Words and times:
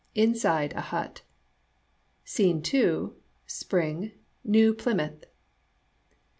In 0.15 0.33
side 0.33 0.73
a 0.73 0.81
hut. 0.81 1.21
SCENE 2.25 2.63
II. 2.73 3.09
Spring. 3.45 4.13
New 4.43 4.73
Plymouth. 4.73 5.25